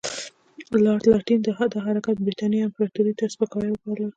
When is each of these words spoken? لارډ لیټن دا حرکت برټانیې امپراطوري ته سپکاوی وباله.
لارډ 0.85 1.03
لیټن 1.13 1.39
دا 1.41 1.51
حرکت 1.87 2.17
برټانیې 2.25 2.65
امپراطوري 2.67 3.13
ته 3.19 3.23
سپکاوی 3.33 3.69
وباله. 3.73 4.07